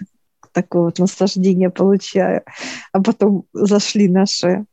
такое 0.53 0.83
вот 0.83 0.99
наслаждение 0.99 1.69
получаю. 1.69 2.43
А 2.93 3.01
потом 3.01 3.45
зашли 3.51 4.07
наши 4.07 4.65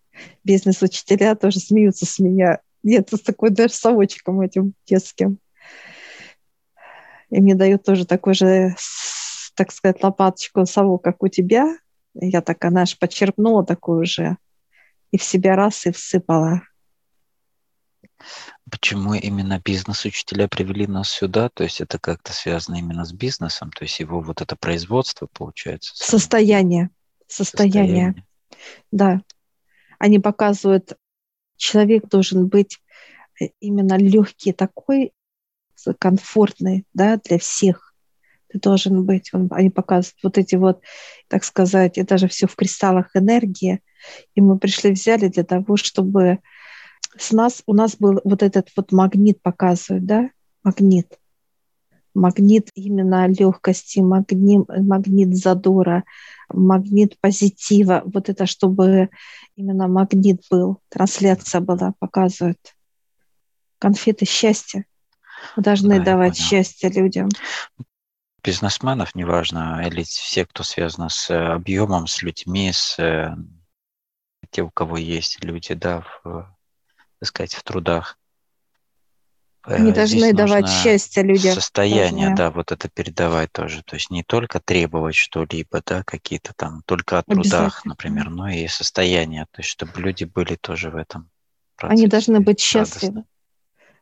бизнес-учителя, 0.45 1.35
тоже 1.35 1.59
смеются 1.59 2.07
с 2.07 2.19
меня. 2.19 2.61
Нет, 2.83 3.09
с 3.13 3.21
такой 3.21 3.51
даже 3.51 3.75
совочком 3.75 4.41
этим 4.41 4.75
детским 4.87 5.39
и 7.31 7.41
мне 7.41 7.55
дают 7.55 7.85
тоже 7.85 8.05
такой 8.05 8.35
же, 8.35 8.75
так 9.55 9.73
сказать, 9.73 10.03
лопаточку 10.03 10.67
сову, 10.67 10.99
как 10.99 11.23
у 11.23 11.29
тебя. 11.29 11.77
Я 12.15 12.41
так, 12.41 12.65
она 12.65 12.83
аж 12.83 12.99
подчерпнула 12.99 13.65
такую 13.65 14.05
же 14.05 14.37
и 15.13 15.19
в 15.19 15.23
себя 15.23 15.57
раз 15.57 15.87
и 15.87 15.93
всыпала. 15.93 16.63
Почему 18.71 19.15
именно 19.15 19.61
бизнес-учителя 19.65 20.47
привели 20.49 20.87
нас 20.87 21.09
сюда? 21.09 21.49
То 21.49 21.65
есть 21.65 21.81
это 21.81 21.99
как-то 21.99 22.33
связано 22.33 22.77
именно 22.77 23.05
с 23.05 23.13
бизнесом? 23.13 23.71
То 23.71 23.85
есть 23.85 23.99
его 24.01 24.21
вот 24.21 24.41
это 24.41 24.57
производство, 24.57 25.27
получается? 25.33 25.95
Состояние. 25.97 26.91
Состояние. 27.27 28.13
Состояние. 28.13 28.27
Да. 28.91 29.23
Они 29.99 30.19
показывают, 30.19 30.97
человек 31.57 32.09
должен 32.09 32.49
быть 32.49 32.79
именно 33.61 33.97
легкий 33.97 34.53
такой, 34.53 35.13
комфортный 35.99 36.85
да, 36.95 37.19
для 37.25 37.39
всех. 37.39 37.95
Ты 38.49 38.59
должен 38.59 39.05
быть. 39.05 39.33
Он, 39.33 39.49
они 39.53 39.71
показывают 39.71 40.19
вот 40.23 40.39
эти 40.39 40.57
вот, 40.57 40.81
так 41.29 41.45
сказать, 41.45 41.99
это 41.99 42.19
же 42.19 42.29
все 42.29 42.47
в 42.47 42.57
кристаллах 42.57 43.11
энергии. 43.15 43.81
И 44.35 44.41
мы 44.41 44.59
пришли, 44.59 44.91
взяли 44.91 45.29
для 45.29 45.45
того, 45.45 45.77
чтобы 45.77 46.41
с 47.17 47.33
нас, 47.33 47.63
у 47.67 47.75
нас 47.75 47.97
был 47.97 48.21
вот 48.25 48.43
этот 48.43 48.71
вот 48.77 48.93
магнит 48.93 49.41
показывают, 49.43 50.05
да, 50.05 50.31
магнит. 50.63 51.19
Магнит 52.13 52.71
именно 52.75 53.29
легкости, 53.29 54.01
магнит, 54.01 54.67
магнит 54.69 55.37
задора, 55.37 56.05
магнит 56.53 57.17
позитива. 57.21 58.03
Вот 58.05 58.29
это, 58.29 58.47
чтобы 58.47 59.11
именно 59.55 59.87
магнит 59.87 60.43
был, 60.51 60.79
трансляция 60.89 61.61
была, 61.61 61.95
показывают. 62.01 62.75
Конфеты 63.79 64.25
счастья. 64.25 64.85
Мы 65.57 65.63
должны 65.63 65.99
да, 65.99 66.05
давать 66.05 66.37
счастье 66.37 66.91
людям. 66.91 67.29
Бизнесменов, 68.43 69.15
неважно, 69.15 69.83
или 69.87 70.03
все, 70.03 70.47
кто 70.47 70.63
связан 70.63 71.11
с 71.11 71.31
э, 71.31 71.35
объемом, 71.35 72.07
с 72.07 72.23
людьми, 72.23 72.73
с 72.73 72.99
э, 72.99 73.37
те, 74.51 74.63
у 74.63 74.71
кого 74.71 74.97
есть 74.97 75.45
люди, 75.45 75.75
да, 75.75 76.05
в, 76.25 76.57
так 77.19 77.29
сказать, 77.29 77.55
в 77.55 77.63
трудах. 77.63 78.19
Э, 79.67 79.75
Они 79.75 79.93
Здесь 79.93 79.95
должны 79.95 80.33
давать 80.33 80.69
счастье 80.71 81.23
людям. 81.23 81.55
Состояние, 81.55 82.29
должны. 82.29 82.37
да, 82.37 82.51
вот 82.51 82.73
это 82.73 82.89
передавать 82.89 83.53
тоже. 83.53 83.83
То 83.83 83.97
есть 83.97 84.11
не 84.11 84.23
только 84.23 84.59
требовать 84.59 85.17
что-либо, 85.17 85.83
да, 85.85 86.03
какие-то 86.03 86.55
там, 86.57 86.83
только 86.87 87.19
о 87.19 87.23
трудах, 87.23 87.85
например, 87.85 88.31
но 88.31 88.49
и 88.49 88.67
состояние, 88.69 89.45
то 89.51 89.61
есть 89.61 89.69
чтобы 89.69 90.01
люди 90.01 90.25
были 90.25 90.57
тоже 90.57 90.91
в 90.91 90.97
этом 90.97 91.29
процессе. 91.77 92.01
Они 92.01 92.09
должны 92.09 92.41
быть 92.41 92.61
счастливы. 92.61 93.17
Радостны 93.17 93.25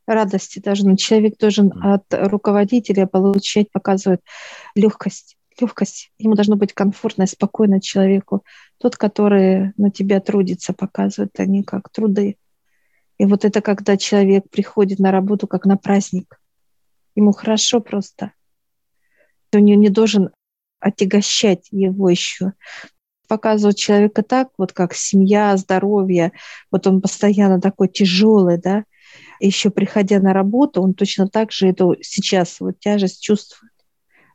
радости 0.08 0.58
должен. 0.58 0.96
Человек 0.96 1.38
должен 1.38 1.72
от 1.82 2.04
руководителя 2.10 3.06
получать, 3.06 3.70
показывать 3.70 4.20
легкость. 4.74 5.36
Легкость. 5.60 6.12
Ему 6.18 6.34
должно 6.34 6.56
быть 6.56 6.72
комфортно 6.72 7.24
и 7.24 7.26
спокойно 7.26 7.80
человеку. 7.80 8.44
Тот, 8.78 8.96
который 8.96 9.72
на 9.76 9.90
тебя 9.90 10.20
трудится, 10.20 10.72
показывает 10.72 11.38
они 11.38 11.62
как 11.62 11.90
труды. 11.90 12.36
И 13.18 13.26
вот 13.26 13.44
это 13.44 13.60
когда 13.60 13.96
человек 13.96 14.48
приходит 14.50 14.98
на 15.00 15.10
работу 15.10 15.46
как 15.46 15.64
на 15.64 15.76
праздник. 15.76 16.40
Ему 17.16 17.32
хорошо 17.32 17.80
просто. 17.80 18.32
Он 19.52 19.64
не 19.64 19.88
должен 19.88 20.30
отягощать 20.80 21.68
его 21.70 22.08
еще. 22.08 22.52
показывают 23.28 23.76
человека 23.76 24.22
так, 24.22 24.48
вот 24.56 24.72
как 24.72 24.94
семья, 24.94 25.56
здоровье, 25.56 26.32
вот 26.70 26.86
он 26.86 27.00
постоянно 27.00 27.60
такой 27.60 27.88
тяжелый, 27.88 28.58
да, 28.58 28.84
еще 29.46 29.70
приходя 29.70 30.20
на 30.20 30.32
работу, 30.32 30.82
он 30.82 30.94
точно 30.94 31.28
так 31.28 31.52
же 31.52 31.68
эту 31.68 31.96
сейчас 32.00 32.60
вот 32.60 32.78
тяжесть 32.78 33.22
чувствует. 33.22 33.72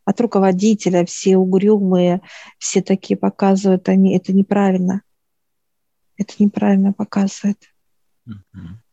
От 0.05 0.19
руководителя 0.19 1.05
все 1.05 1.37
угрюмые, 1.37 2.21
все 2.57 2.81
такие 2.81 3.17
показывают, 3.17 3.87
они 3.89 4.15
это 4.15 4.33
неправильно. 4.33 5.01
Это 6.17 6.33
неправильно 6.39 6.93
показывает. 6.93 7.57
Mm-hmm. 8.27 8.83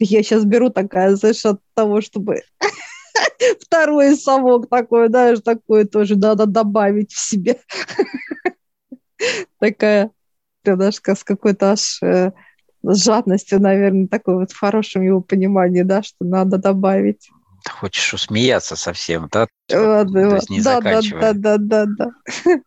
Я 0.00 0.22
сейчас 0.22 0.44
беру 0.44 0.70
такая, 0.70 1.14
знаешь, 1.16 1.44
от 1.46 1.60
того, 1.74 2.00
чтобы 2.00 2.42
второй 3.60 4.16
совок 4.16 4.68
такой, 4.68 5.08
знаешь, 5.08 5.40
такое 5.40 5.84
тоже 5.86 6.16
надо 6.16 6.46
добавить 6.46 7.12
в 7.12 7.18
себе. 7.18 7.60
Такая, 9.58 10.10
ты 10.62 10.74
знаешь, 10.74 10.96
с 10.96 11.24
какой-то 11.24 11.72
аж 11.72 12.02
э, 12.02 12.32
с 12.92 13.04
жадностью, 13.04 13.60
наверное, 13.60 14.08
такой 14.08 14.36
вот 14.36 14.52
в 14.52 14.58
хорошем 14.58 15.02
его 15.02 15.20
понимании, 15.20 15.82
да, 15.82 16.02
что 16.02 16.24
надо 16.24 16.58
добавить. 16.58 17.30
Хочешь 17.68 18.12
усмеяться 18.12 18.76
совсем, 18.76 19.28
да? 19.32 19.46
Вот, 19.72 20.12
То 20.12 20.34
есть 20.36 20.50
не 20.50 20.60
да, 20.60 20.80
да, 20.80 21.00
да, 21.00 21.32
да, 21.32 21.56
да, 21.58 21.86
да. 21.86 22.10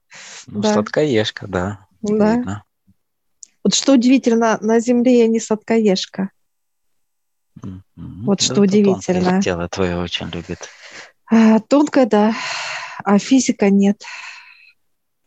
Ну, 0.47 0.61
да. 0.61 0.73
сладкоежка, 0.73 1.47
да. 1.47 1.85
Да. 2.01 2.35
Видно. 2.35 2.63
Вот 3.63 3.75
что 3.75 3.93
удивительно, 3.93 4.57
на 4.61 4.79
Земле 4.79 5.19
я 5.19 5.27
не 5.27 5.39
сладкоежка. 5.39 6.31
Mm-hmm. 7.61 7.81
Вот 7.95 8.41
что 8.41 8.55
да, 8.55 8.61
удивительно. 8.61 9.41
Тело 9.41 9.67
твое 9.67 9.97
очень 9.97 10.27
любит. 10.29 10.69
А, 11.29 11.59
тонкое, 11.59 12.05
да, 12.05 12.33
а 13.03 13.19
физика 13.19 13.69
нет. 13.69 14.01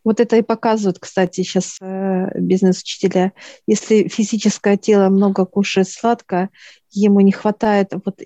Вот 0.03 0.19
это 0.19 0.35
и 0.35 0.41
показывают, 0.41 0.99
кстати, 0.99 1.41
сейчас 1.41 1.77
э, 1.81 2.39
бизнес-учителя. 2.39 3.33
Если 3.67 4.07
физическое 4.07 4.77
тело 4.77 5.09
много 5.09 5.45
кушает 5.45 5.89
сладко, 5.89 6.49
ему 6.89 7.19
не 7.19 7.31
хватает 7.31 7.93
вот, 8.05 8.21
э, 8.21 8.25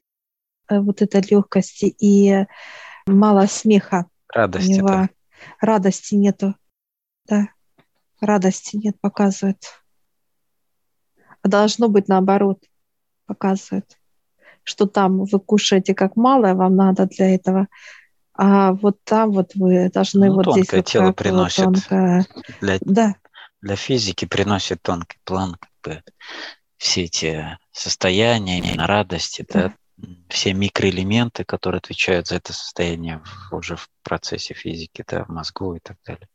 вот 0.79 1.01
этой 1.01 1.21
легкости 1.29 1.85
и 1.85 2.45
мало 3.07 3.45
смеха. 3.47 4.05
Радости. 4.33 4.81
Да. 4.81 5.09
Радости 5.59 6.15
нету. 6.15 6.55
Да, 7.27 7.47
радости 8.19 8.77
нет, 8.77 8.99
показывает. 9.01 9.63
А 11.41 11.47
должно 11.47 11.89
быть 11.89 12.07
наоборот, 12.07 12.63
показывает, 13.25 13.99
что 14.63 14.85
там 14.85 15.25
вы 15.25 15.39
кушаете 15.39 15.93
как 15.93 16.15
мало, 16.15 16.53
вам 16.53 16.75
надо 16.75 17.05
для 17.05 17.33
этого 17.35 17.67
а 18.37 18.73
вот 18.73 18.97
там 19.03 19.31
вот 19.31 19.51
вы 19.55 19.89
должны 19.89 20.27
ну, 20.27 20.35
вот 20.35 20.53
здесь 20.53 20.71
вот 20.71 20.85
тело 20.85 21.11
приносит 21.13 21.65
вот 21.65 21.75
тонкое... 21.75 22.25
для, 22.61 22.77
да. 22.81 23.15
для 23.61 23.75
физики 23.75 24.25
приносит 24.25 24.81
тонкий 24.81 25.19
план 25.23 25.55
как 25.59 25.71
бы 25.83 26.03
все 26.77 27.03
эти 27.03 27.57
состояния 27.71 28.75
радости 28.77 29.45
да. 29.47 29.73
да 29.97 30.07
все 30.27 30.53
микроэлементы 30.53 31.45
которые 31.45 31.79
отвечают 31.79 32.27
за 32.27 32.35
это 32.35 32.51
состояние 32.51 33.23
уже 33.51 33.77
в 33.77 33.89
процессе 34.03 34.53
физики 34.53 35.03
да 35.07 35.23
в 35.23 35.29
мозгу 35.29 35.75
и 35.75 35.79
так 35.79 35.97
далее 36.05 36.27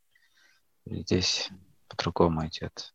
и 0.87 1.03
здесь 1.03 1.51
по-другому 1.89 2.47
идет 2.47 2.95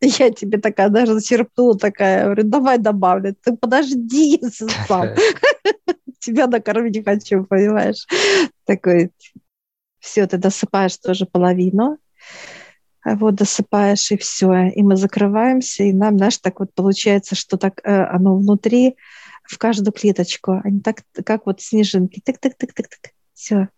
я 0.00 0.30
тебе 0.30 0.58
такая 0.58 0.90
даже 0.90 1.14
зачерпнула 1.14 1.76
такая, 1.76 2.24
говорю, 2.24 2.44
давай 2.44 2.78
добавлю. 2.78 3.34
Ты 3.42 3.56
подожди 3.56 4.40
сам. 4.86 5.08
Тебя 6.18 6.46
накормить 6.46 7.04
хочу, 7.04 7.44
понимаешь? 7.44 8.06
Такой, 8.64 9.10
все, 9.98 10.26
ты 10.26 10.38
досыпаешь 10.38 10.96
тоже 10.96 11.26
половину, 11.26 11.98
а 13.02 13.16
вот 13.16 13.36
досыпаешь, 13.36 14.10
и 14.10 14.16
все. 14.16 14.68
И 14.74 14.82
мы 14.82 14.96
закрываемся, 14.96 15.84
и 15.84 15.92
нам, 15.92 16.18
знаешь, 16.18 16.38
так 16.38 16.60
вот 16.60 16.74
получается, 16.74 17.34
что 17.34 17.56
так 17.56 17.80
э, 17.84 18.04
оно 18.04 18.36
внутри, 18.36 18.96
в 19.44 19.56
каждую 19.56 19.92
клеточку. 19.92 20.60
Они 20.62 20.80
так, 20.80 21.02
как 21.24 21.46
вот 21.46 21.62
снежинки. 21.62 22.20
Тык-тык-тык-тык-тык. 22.20 23.10
Все. 23.32 23.68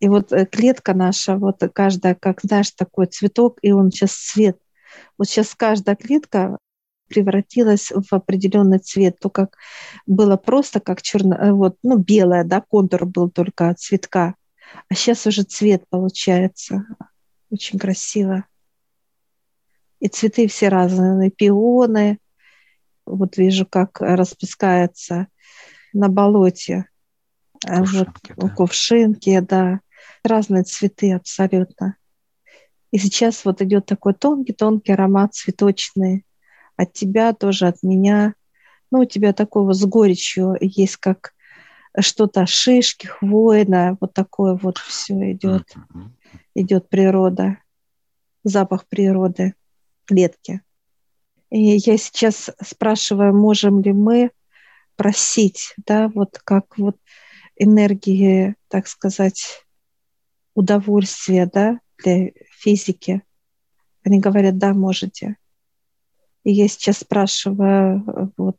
И 0.00 0.08
вот 0.08 0.32
э, 0.32 0.46
клетка 0.46 0.94
наша, 0.94 1.36
вот 1.36 1.60
каждая, 1.74 2.14
как, 2.14 2.40
знаешь, 2.40 2.70
такой 2.70 3.06
цветок, 3.06 3.58
и 3.62 3.72
он 3.72 3.90
сейчас 3.90 4.12
цвет 4.12 4.58
вот 5.16 5.28
сейчас 5.28 5.54
каждая 5.54 5.96
клетка 5.96 6.58
превратилась 7.08 7.90
в 7.90 8.12
определенный 8.12 8.78
цвет, 8.78 9.18
то 9.18 9.30
как 9.30 9.56
было 10.06 10.36
просто 10.36 10.80
как 10.80 11.02
черно, 11.02 11.34
э, 11.36 11.52
вот, 11.52 11.76
ну, 11.82 11.98
белое, 11.98 12.44
да, 12.44 12.60
контур 12.60 13.06
был 13.06 13.30
только 13.30 13.74
цветка, 13.74 14.34
а 14.88 14.94
сейчас 14.94 15.26
уже 15.26 15.42
цвет 15.42 15.84
получается. 15.88 16.84
Очень 17.50 17.78
красиво. 17.78 18.44
И 20.00 20.08
цветы 20.08 20.46
все 20.46 20.68
разные, 20.68 21.30
пионы. 21.30 22.18
Вот 23.04 23.36
вижу, 23.36 23.66
как 23.66 24.00
распускается 24.00 25.28
на 25.92 26.08
болоте. 26.08 26.86
Э, 27.66 27.78
кувшинки, 27.78 28.32
вот, 28.36 28.48
да. 28.50 28.54
кувшинки, 28.54 29.40
да. 29.40 29.80
Разные 30.22 30.62
цветы 30.64 31.12
абсолютно. 31.12 31.96
И 32.90 32.98
сейчас 32.98 33.44
вот 33.44 33.60
идет 33.60 33.86
такой 33.86 34.14
тонкий-тонкий 34.14 34.92
аромат 34.92 35.34
цветочный. 35.34 36.24
От 36.78 36.92
тебя 36.92 37.34
тоже, 37.34 37.66
от 37.66 37.82
меня. 37.82 38.34
Ну, 38.90 39.00
у 39.00 39.04
тебя 39.04 39.32
такого 39.32 39.72
с 39.74 39.84
горечью 39.84 40.56
есть, 40.60 40.96
как 40.96 41.34
что-то 41.98 42.46
шишки, 42.46 43.06
хвойное, 43.06 43.98
вот 44.00 44.14
такое 44.14 44.54
вот 44.54 44.78
все 44.78 45.32
идет. 45.32 45.74
Идет 46.54 46.88
природа, 46.88 47.58
запах 48.44 48.86
природы, 48.86 49.54
клетки. 50.04 50.62
И 51.50 51.76
я 51.76 51.98
сейчас 51.98 52.50
спрашиваю, 52.62 53.34
можем 53.34 53.82
ли 53.82 53.92
мы 53.92 54.30
просить, 54.94 55.74
да, 55.84 56.08
вот 56.14 56.38
как 56.44 56.78
вот 56.78 56.96
энергии, 57.56 58.54
так 58.68 58.86
сказать, 58.86 59.66
удовольствия, 60.54 61.50
да, 61.52 61.80
для 62.04 62.30
физики. 62.50 63.22
Они 64.04 64.20
говорят, 64.20 64.58
да, 64.58 64.74
можете. 64.74 65.36
И 66.44 66.52
я 66.52 66.68
сейчас 66.68 66.98
спрашиваю 66.98 68.32
вот 68.36 68.56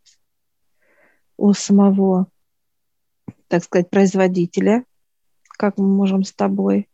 у 1.37 1.53
самого, 1.53 2.27
так 3.47 3.63
сказать, 3.63 3.89
производителя, 3.89 4.83
как 5.57 5.77
мы 5.77 5.87
можем 5.87 6.23
с 6.23 6.33
тобой. 6.33 6.89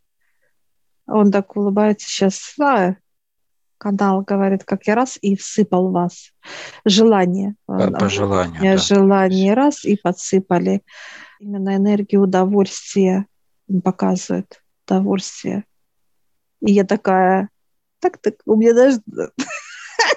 Он 1.07 1.31
так 1.31 1.55
улыбается 1.55 2.07
сейчас, 2.07 2.53
а, 2.59 2.95
канал 3.77 4.21
говорит, 4.21 4.63
как 4.63 4.87
я 4.87 4.95
раз 4.95 5.17
и 5.21 5.35
всыпал 5.35 5.91
вас. 5.91 6.31
Желание. 6.85 7.55
По, 7.65 7.91
по 7.91 8.09
желанию, 8.09 8.61
да. 8.61 8.77
Желание 8.77 9.53
раз 9.53 9.85
и 9.85 9.95
подсыпали. 9.95 10.81
Именно 11.39 11.75
энергию 11.75 12.21
удовольствия 12.21 13.27
показывает. 13.83 14.63
Удовольствие. 14.87 15.65
И 16.61 16.71
я 16.71 16.83
такая, 16.83 17.49
так, 17.99 18.17
так, 18.19 18.35
у 18.45 18.55
меня 18.55 18.73
даже 18.73 19.01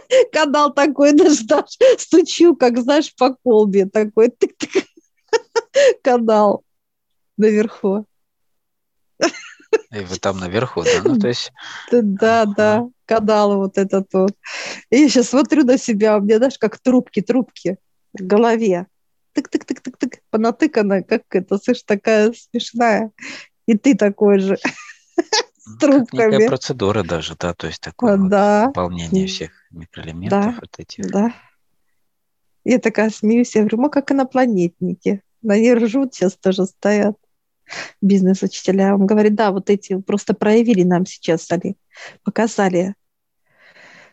канал 0.32 0.72
такой, 0.72 1.12
даже, 1.12 1.44
даже 1.44 1.68
стучу, 1.98 2.56
как, 2.56 2.78
знаешь, 2.78 3.14
по 3.14 3.34
колбе 3.34 3.86
такой, 3.86 4.28
тык 4.28 4.52
-тык. 4.58 4.84
канал 6.02 6.64
наверху. 7.36 8.06
И 9.90 10.00
вы 10.00 10.16
там 10.16 10.38
наверху, 10.38 10.82
да? 10.82 11.02
Ну, 11.04 11.18
то 11.18 11.28
есть... 11.28 11.52
Да, 11.90 12.46
да, 12.46 12.88
канал 13.04 13.56
вот 13.56 13.76
этот 13.76 14.08
вот. 14.12 14.32
И 14.90 14.98
я 14.98 15.08
сейчас 15.08 15.28
смотрю 15.28 15.64
на 15.64 15.78
себя, 15.78 16.16
у 16.16 16.20
меня, 16.20 16.38
знаешь, 16.38 16.58
как 16.58 16.78
трубки, 16.78 17.20
трубки 17.20 17.76
в 18.12 18.22
голове. 18.22 18.86
Тык-тык-тык-тык-тык, 19.34 20.18
понатыкана, 20.30 21.02
как 21.02 21.22
это, 21.30 21.58
слышь, 21.58 21.82
такая 21.82 22.32
смешная. 22.32 23.12
И 23.66 23.76
ты 23.76 23.94
такой 23.94 24.40
же 24.40 24.58
с 25.58 25.76
трубками. 25.78 26.32
Некая 26.32 26.48
процедура 26.48 27.02
даже, 27.02 27.36
да, 27.38 27.52
то 27.52 27.66
есть 27.66 27.80
такое 27.80 28.16
да. 28.16 28.60
вот 28.60 28.68
выполнение 28.68 29.26
всех 29.26 29.57
микроэлементов 29.78 30.44
да. 30.44 30.58
вот 30.60 30.78
этих. 30.78 31.10
Да. 31.10 31.32
Я 32.64 32.78
такая 32.78 33.10
смеюсь, 33.10 33.54
я 33.54 33.62
говорю, 33.62 33.78
мы 33.78 33.90
как 33.90 34.12
инопланетники. 34.12 35.22
Они 35.46 35.72
ржут, 35.72 36.14
сейчас 36.14 36.36
тоже 36.36 36.66
стоят 36.66 37.16
бизнес-учителя. 38.02 38.94
Он 38.94 39.06
говорит, 39.06 39.34
да, 39.34 39.52
вот 39.52 39.70
эти 39.70 40.00
просто 40.00 40.34
проявили 40.34 40.82
нам 40.82 41.06
сейчас, 41.06 41.50
они 41.50 41.76
показали. 42.24 42.94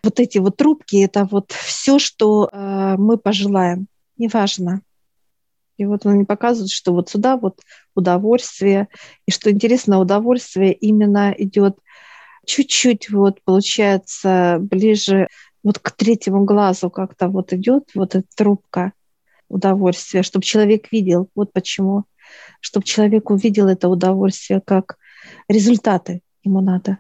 Вот 0.04 0.20
эти 0.20 0.38
вот 0.38 0.58
трубки, 0.58 1.04
это 1.04 1.26
вот 1.26 1.52
все, 1.52 1.98
что 2.00 2.50
э, 2.52 2.96
мы 2.98 3.18
пожелаем. 3.18 3.88
Неважно, 4.18 4.82
и 5.78 5.86
вот 5.86 6.06
он 6.06 6.14
мне 6.14 6.26
показывает, 6.26 6.72
что 6.72 6.94
вот 6.94 7.10
сюда 7.10 7.38
вот 7.38 7.60
удовольствие. 7.96 8.88
И 9.26 9.32
что 9.32 9.52
интересно, 9.52 10.00
удовольствие 10.00 10.74
именно 10.74 11.34
идет 11.38 11.78
чуть-чуть 12.46 13.10
вот 13.10 13.42
получается 13.44 14.58
ближе 14.62 15.28
вот 15.66 15.80
к 15.80 15.92
третьему 15.92 16.46
глазу 16.46 16.92
как-то 16.92 17.28
вот 17.28 17.52
идет 17.52 17.90
вот 17.96 18.14
эта 18.14 18.28
трубка 18.38 18.94
удовольствия, 19.50 20.22
чтобы 20.22 20.46
человек 20.46 20.92
видел. 20.92 21.28
Вот 21.34 21.54
почему. 21.54 22.04
Чтобы 22.62 22.86
человек 22.86 23.32
увидел 23.32 23.68
это 23.68 23.90
удовольствие 23.90 24.62
как 24.64 24.98
результаты 25.50 26.22
ему 26.44 26.62
надо. 26.62 27.00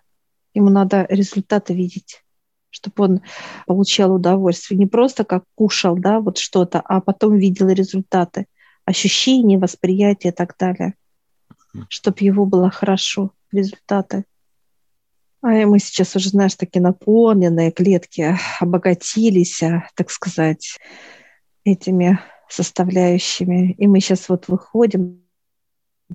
Ему 0.56 0.69
надо 0.69 1.06
результаты 1.10 1.75
видеть, 1.75 2.23
чтобы 2.71 3.04
он 3.04 3.21
получал 3.67 4.15
удовольствие. 4.15 4.80
Не 4.80 4.88
просто 4.88 5.25
как 5.25 5.43
кушал, 5.54 5.95
да, 5.95 6.19
вот 6.19 6.39
что-то, 6.39 6.82
а 6.82 7.01
потом 7.01 7.38
видел 7.38 7.69
результаты, 7.69 8.47
ощущения, 8.84 9.60
восприятия 9.60 10.30
и 10.30 10.32
так 10.32 10.56
далее. 10.58 10.95
Чтобы 11.89 12.17
его 12.21 12.47
было 12.47 12.71
хорошо, 12.71 13.32
результаты. 13.51 14.25
А 15.41 15.48
мы 15.48 15.80
сейчас 15.80 16.15
уже, 16.15 16.30
знаешь, 16.30 16.56
такие 16.56 16.82
наполненные 16.82 17.71
клетки 17.71 18.36
обогатились, 18.60 19.62
а, 19.63 19.88
так 19.95 20.10
сказать, 20.10 20.78
этими 21.63 22.19
составляющими. 22.50 23.74
И 23.74 23.88
мы 23.88 24.00
сейчас 24.00 24.30
вот 24.30 24.48
выходим, 24.48 25.24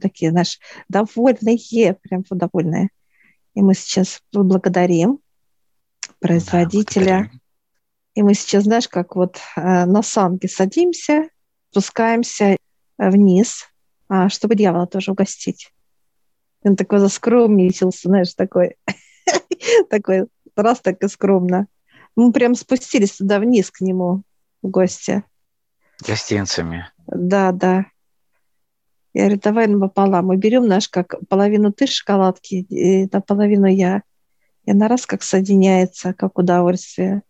такие, 0.01 0.31
знаешь, 0.31 0.59
довольные, 0.89 1.95
прям 2.03 2.25
довольные. 2.29 2.91
И 3.55 3.63
мы 3.63 3.75
сейчас 3.75 4.23
благодарим 4.33 5.21
производителя. 6.21 7.05
Да, 7.05 7.17
благодарим. 7.17 7.41
И 8.15 8.23
мы 8.23 8.35
сейчас, 8.35 8.65
знаешь, 8.65 8.89
как 8.89 9.17
вот 9.17 9.39
э, 9.57 9.85
на 9.85 10.03
санки 10.03 10.47
садимся, 10.47 11.29
спускаемся 11.71 12.57
вниз, 12.99 13.67
а, 14.09 14.29
чтобы 14.29 14.57
дьявола 14.57 14.87
тоже 14.87 15.13
угостить. 15.13 15.73
Он 16.63 16.77
такой 16.77 16.99
заскромничался, 16.99 18.09
знаешь, 18.09 18.35
такой 18.35 18.77
такой 19.91 20.27
раз 20.57 20.81
так 20.81 21.03
и 21.03 21.09
скромно. 21.09 21.67
Мы 22.17 22.33
прям 22.33 22.55
спустились 22.55 23.17
туда 23.17 23.39
вниз 23.39 23.71
к 23.71 23.81
нему 23.81 24.23
в 24.63 24.69
гости. 24.69 25.23
Гостинцами. 26.07 26.89
Да, 27.07 27.53
да. 27.53 27.87
Я 29.13 29.23
говорю, 29.25 29.41
давай 29.43 29.67
напополам. 29.67 30.27
Мы 30.27 30.37
берем 30.37 30.67
наш, 30.67 30.89
как 30.89 31.15
половину 31.29 31.73
ты 31.73 31.87
шоколадки, 31.87 32.55
и 32.55 33.09
наполовину 33.13 33.67
я. 33.67 34.03
И 34.65 34.71
она 34.71 34.89
раз 34.89 35.07
как 35.07 35.23
соединяется, 35.23 36.15
как 36.15 36.39
удовольствие. 36.39 37.23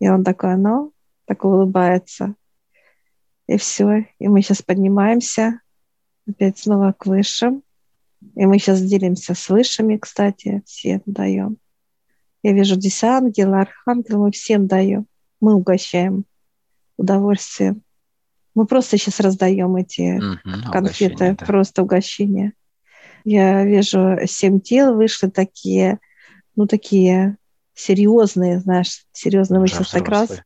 И 0.00 0.08
он 0.08 0.24
такой, 0.24 0.56
ну, 0.56 0.92
так 1.26 1.44
улыбается. 1.44 2.34
И 3.46 3.56
все. 3.56 4.06
И 4.18 4.28
мы 4.28 4.42
сейчас 4.42 4.62
поднимаемся 4.62 5.60
опять 6.28 6.58
снова 6.58 6.92
к 6.92 7.06
высшим. 7.06 7.62
И 8.34 8.46
мы 8.46 8.58
сейчас 8.58 8.80
делимся 8.80 9.34
с 9.34 9.48
высшими, 9.48 9.96
кстати, 9.96 10.62
всем 10.66 11.02
даем. 11.06 11.58
Я 12.42 12.52
вижу 12.52 12.74
здесь 12.74 13.02
ангел, 13.04 13.54
архангел, 13.54 14.24
мы 14.24 14.30
всем 14.32 14.66
даем. 14.66 15.06
Мы 15.40 15.54
угощаем 15.54 16.24
удовольствием. 16.96 17.82
Мы 18.54 18.66
просто 18.66 18.98
сейчас 18.98 19.20
раздаем 19.20 19.76
эти 19.76 20.18
угу, 20.18 20.72
конфеты, 20.72 21.36
да. 21.38 21.46
просто 21.46 21.82
угощение. 21.82 22.52
Я 23.24 23.64
вижу 23.64 24.18
семь 24.26 24.60
тел 24.60 24.94
вышли 24.94 25.28
такие, 25.28 25.98
ну 26.56 26.66
такие 26.66 27.36
серьезные, 27.74 28.60
знаешь, 28.60 29.04
серьезные. 29.12 29.60
Мы 29.60 29.68
сейчас 29.68 29.90
так 29.90 30.08
раз 30.08 30.40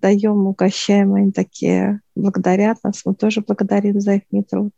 даем, 0.00 0.46
угощаем, 0.46 1.14
они 1.14 1.32
такие 1.32 2.00
благодарят 2.14 2.82
нас, 2.82 3.02
мы 3.04 3.14
тоже 3.14 3.42
благодарим 3.42 4.00
за 4.00 4.14
их 4.14 4.22
труд. 4.48 4.72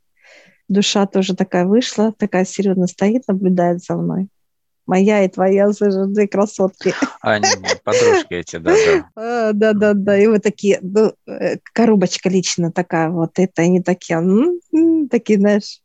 Душа 0.70 1.06
тоже 1.06 1.37
такая 1.37 1.66
вышла, 1.66 2.12
такая 2.12 2.46
серьезно 2.46 2.87
стоит, 2.87 3.28
наблюдает 3.28 3.83
за 3.83 3.96
мной 3.96 4.28
моя 4.90 5.24
и 5.24 5.28
твоя 5.28 5.68
две 5.70 6.26
красотки. 6.26 6.92
Они 7.20 7.48
подружки 7.85 8.35
эти, 8.35 8.56
да, 8.56 8.74
да. 9.14 9.52
Да, 9.52 9.94
да. 9.94 10.18
И 10.18 10.26
вот 10.26 10.42
такие, 10.42 10.80
ну, 10.83 11.12
э, 11.26 11.59
коробочка 11.72 12.28
лично 12.28 12.72
такая 12.72 13.09
вот, 13.09 13.38
это 13.38 13.62
они 13.62 13.83
такие, 13.83 14.18
м-м, 14.18 15.09
такие, 15.09 15.38
знаешь, 15.38 15.80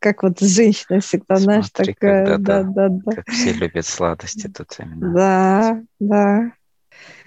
как 0.00 0.24
вот 0.24 0.40
женщина 0.40 1.00
всегда, 1.00 1.36
Смотри, 1.36 1.44
знаешь, 1.44 1.70
такая, 1.70 2.26
когда, 2.26 2.62
да, 2.62 2.88
да, 2.88 2.88
да. 2.88 3.12
Как 3.12 3.28
все 3.30 3.52
любят 3.52 3.86
сладости 3.86 4.48
тут 4.48 4.76
именно. 4.78 5.12
Да, 5.14 5.82
да. 6.00 6.52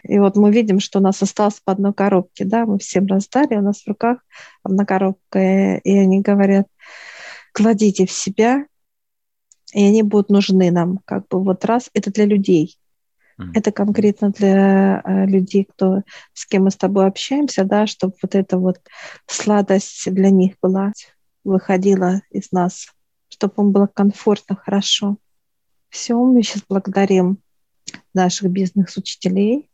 И 0.03 0.19
вот 0.19 0.35
мы 0.35 0.51
видим, 0.51 0.79
что 0.79 0.99
у 0.99 1.01
нас 1.01 1.21
осталось 1.21 1.59
по 1.59 1.73
одной 1.73 1.93
коробке, 1.93 2.45
да, 2.45 2.65
мы 2.65 2.79
всем 2.79 3.05
раздали, 3.07 3.55
у 3.55 3.61
нас 3.61 3.81
в 3.81 3.87
руках 3.87 4.19
одна 4.63 4.85
коробка, 4.85 5.77
и 5.77 5.97
они 5.97 6.21
говорят, 6.21 6.67
кладите 7.53 8.05
в 8.05 8.11
себя, 8.11 8.65
и 9.73 9.83
они 9.83 10.03
будут 10.03 10.29
нужны 10.29 10.71
нам, 10.71 10.99
как 11.05 11.27
бы 11.27 11.43
вот 11.43 11.65
раз, 11.65 11.89
это 11.93 12.11
для 12.11 12.25
людей. 12.25 12.77
Mm. 13.39 13.51
Это 13.53 13.71
конкретно 13.71 14.31
для 14.31 15.01
э, 15.03 15.25
людей, 15.25 15.65
кто, 15.65 16.03
с 16.33 16.45
кем 16.45 16.63
мы 16.63 16.71
с 16.71 16.77
тобой 16.77 17.07
общаемся, 17.07 17.63
да, 17.63 17.85
чтобы 17.85 18.13
вот 18.21 18.33
эта 18.33 18.57
вот 18.57 18.79
сладость 19.27 20.11
для 20.11 20.29
них 20.29 20.55
была, 20.61 20.93
выходила 21.43 22.21
из 22.31 22.51
нас, 22.51 22.87
чтобы 23.29 23.53
им 23.57 23.71
было 23.71 23.87
комфортно, 23.87 24.55
хорошо. 24.55 25.17
Все, 25.89 26.15
мы 26.15 26.41
сейчас 26.43 26.63
благодарим 26.67 27.39
наших 28.13 28.49
бизнес-учителей, 28.49 29.69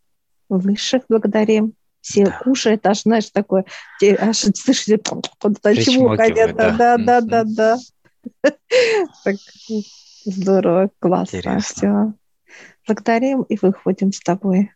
высших 0.50 1.04
благодарим. 1.10 1.74
Все 2.02 2.26
да. 2.26 2.40
кушают, 2.44 2.86
аж, 2.86 3.04
знаешь, 3.04 3.30
такое, 3.30 3.66
аж 4.20 4.38
слышите, 4.38 5.00
куда-то 5.40 5.76
чего 5.82 6.10
хотят. 6.18 6.56
Да, 6.56 6.72
да, 6.72 6.98
да, 6.98 7.22
да, 7.22 7.44
да. 7.46 7.78
Так 9.24 9.36
здорово, 10.26 10.90
классно. 11.00 11.60
Все. 11.60 12.14
Благодарим 12.86 13.44
и 13.44 13.58
выходим 13.62 14.12
с 14.12 14.20
тобой. 14.20 14.72